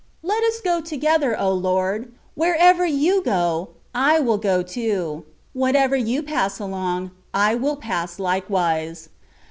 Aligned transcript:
Let 0.23 0.43
us 0.45 0.61
go 0.61 0.81
together, 0.81 1.39
O 1.39 1.51
Lord! 1.51 2.11
Wherever 2.33 2.87
You 2.87 3.21
go, 3.23 3.69
I 3.93 4.19
will 4.19 4.39
go 4.39 4.63
too: 4.63 5.25
whatever 5.53 5.95
You 5.95 6.23
pass 6.23 6.57
along, 6.59 7.11
I 7.35 7.53
will 7.53 7.75
pass 7.75 8.17
likewise. 8.17 9.09